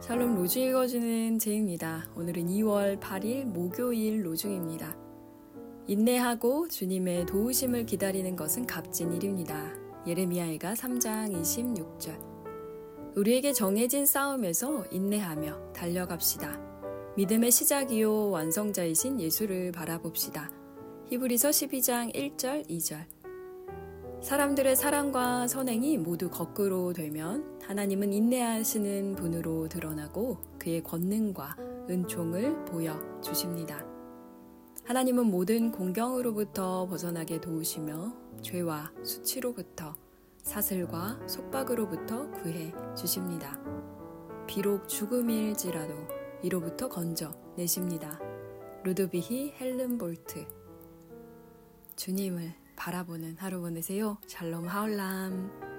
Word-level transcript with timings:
샬롬 0.00 0.36
로중 0.36 0.62
읽어주는 0.62 1.38
제입니다. 1.38 2.06
오늘은 2.14 2.46
2월 2.48 3.00
8일 3.00 3.44
목요일 3.44 4.24
로중입니다. 4.24 4.96
인내하고 5.88 6.68
주님의 6.68 7.26
도우심을 7.26 7.86
기다리는 7.86 8.36
것은 8.36 8.66
값진 8.66 9.12
일입니다. 9.12 9.72
예레미야가 10.06 10.74
3장 10.74 11.32
26절. 11.32 13.16
우리에게 13.16 13.52
정해진 13.52 14.06
싸움에서 14.06 14.84
인내하며 14.92 15.72
달려갑시다. 15.72 16.60
믿음의 17.16 17.50
시작이요 17.50 18.30
완성자이신 18.30 19.20
예수를 19.20 19.72
바라봅시다. 19.72 20.50
히브리서 21.08 21.48
12장 21.50 22.14
1절 22.14 22.68
2절. 22.68 23.15
사람들의 24.26 24.74
사랑과 24.74 25.46
선행이 25.46 25.98
모두 25.98 26.28
거꾸로 26.28 26.92
되면 26.92 27.60
하나님은 27.62 28.12
인내하시는 28.12 29.14
분으로 29.14 29.68
드러나고 29.68 30.38
그의 30.58 30.82
권능과 30.82 31.54
은총을 31.88 32.64
보여 32.64 33.20
주십니다. 33.20 33.86
하나님은 34.82 35.26
모든 35.26 35.70
공경으로부터 35.70 36.88
벗어나게 36.88 37.40
도우시며 37.40 38.12
죄와 38.42 38.90
수치로부터 39.04 39.94
사슬과 40.42 41.20
속박으로부터 41.28 42.28
구해 42.32 42.74
주십니다. 42.96 43.56
비록 44.48 44.88
죽음일지라도 44.88 45.94
이로부터 46.42 46.88
건져 46.88 47.30
내십니다. 47.54 48.18
루드비히 48.82 49.52
헬른볼트 49.60 50.44
주님을 51.94 52.65
바라보는 52.86 53.36
하루 53.40 53.60
보내세요. 53.60 54.16
샬롬 54.28 54.68
하울람. 54.68 55.75